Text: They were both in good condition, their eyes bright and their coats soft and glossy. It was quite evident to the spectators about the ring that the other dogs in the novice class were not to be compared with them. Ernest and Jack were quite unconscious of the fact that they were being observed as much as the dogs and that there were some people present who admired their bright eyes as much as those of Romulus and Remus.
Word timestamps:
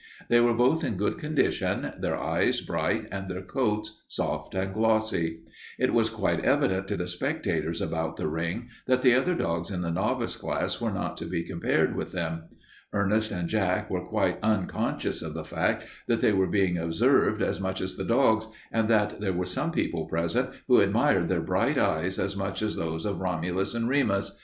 They 0.29 0.39
were 0.39 0.55
both 0.55 0.83
in 0.83 0.97
good 0.97 1.19
condition, 1.19 1.93
their 1.99 2.17
eyes 2.19 2.59
bright 2.59 3.07
and 3.11 3.29
their 3.29 3.43
coats 3.43 4.01
soft 4.07 4.55
and 4.55 4.73
glossy. 4.73 5.41
It 5.77 5.93
was 5.93 6.09
quite 6.09 6.43
evident 6.43 6.87
to 6.87 6.97
the 6.97 7.05
spectators 7.05 7.83
about 7.83 8.17
the 8.17 8.27
ring 8.27 8.69
that 8.87 9.03
the 9.03 9.13
other 9.13 9.35
dogs 9.35 9.69
in 9.69 9.81
the 9.81 9.91
novice 9.91 10.35
class 10.37 10.81
were 10.81 10.89
not 10.89 11.17
to 11.17 11.25
be 11.25 11.43
compared 11.43 11.95
with 11.95 12.13
them. 12.13 12.45
Ernest 12.91 13.29
and 13.29 13.47
Jack 13.47 13.91
were 13.91 14.03
quite 14.07 14.39
unconscious 14.43 15.21
of 15.21 15.35
the 15.35 15.45
fact 15.45 15.85
that 16.07 16.19
they 16.19 16.33
were 16.33 16.47
being 16.47 16.79
observed 16.79 17.43
as 17.43 17.59
much 17.61 17.79
as 17.79 17.93
the 17.95 18.03
dogs 18.03 18.47
and 18.71 18.87
that 18.87 19.21
there 19.21 19.33
were 19.33 19.45
some 19.45 19.71
people 19.71 20.07
present 20.07 20.49
who 20.67 20.79
admired 20.81 21.29
their 21.29 21.41
bright 21.43 21.77
eyes 21.77 22.17
as 22.17 22.35
much 22.35 22.63
as 22.63 22.75
those 22.75 23.05
of 23.05 23.19
Romulus 23.19 23.75
and 23.75 23.87
Remus. 23.87 24.35